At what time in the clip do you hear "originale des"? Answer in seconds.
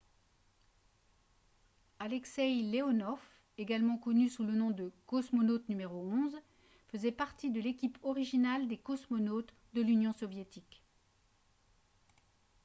8.01-8.79